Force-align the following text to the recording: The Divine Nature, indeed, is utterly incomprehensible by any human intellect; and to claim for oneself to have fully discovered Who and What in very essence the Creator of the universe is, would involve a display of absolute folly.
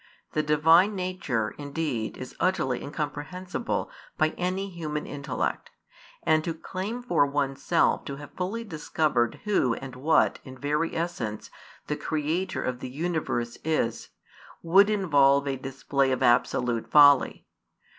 The 0.31 0.41
Divine 0.41 0.95
Nature, 0.95 1.51
indeed, 1.59 2.17
is 2.17 2.35
utterly 2.39 2.81
incomprehensible 2.81 3.91
by 4.17 4.29
any 4.29 4.67
human 4.67 5.05
intellect; 5.05 5.69
and 6.23 6.43
to 6.43 6.55
claim 6.55 7.03
for 7.03 7.27
oneself 7.27 8.03
to 8.05 8.15
have 8.15 8.33
fully 8.33 8.63
discovered 8.63 9.41
Who 9.43 9.75
and 9.75 9.95
What 9.95 10.39
in 10.43 10.57
very 10.57 10.95
essence 10.95 11.51
the 11.85 11.97
Creator 11.97 12.63
of 12.63 12.79
the 12.79 12.89
universe 12.89 13.59
is, 13.63 14.09
would 14.63 14.89
involve 14.89 15.47
a 15.47 15.55
display 15.55 16.11
of 16.11 16.23
absolute 16.23 16.89
folly. 16.89 17.45